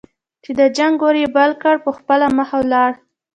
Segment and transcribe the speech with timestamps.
[0.43, 2.91] چې د جنګ اور یې بل کړ په خپله مخه ولاړ.